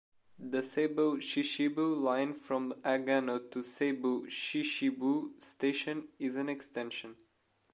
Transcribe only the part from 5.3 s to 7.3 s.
Station is an extension.